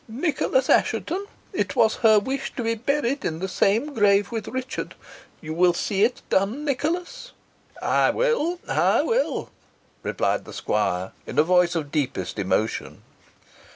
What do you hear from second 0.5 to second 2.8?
Assheton it was her wish to be